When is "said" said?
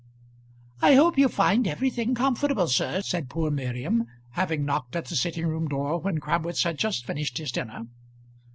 3.03-3.29